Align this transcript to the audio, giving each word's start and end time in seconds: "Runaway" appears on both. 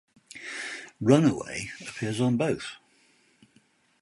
"Runaway" 0.99 1.69
appears 1.79 2.19
on 2.21 2.35
both. 2.35 2.77